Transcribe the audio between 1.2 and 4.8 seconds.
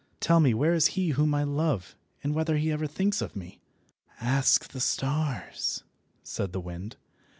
I love, and whether he ever thinks of me." "Ask the